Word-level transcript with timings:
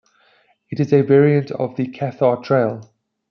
It 0.71 0.79
is 0.79 0.91
a 0.93 1.03
variant 1.03 1.51
of 1.51 1.75
the 1.75 1.85
Cathar 1.87 2.43
trail. 2.43 2.91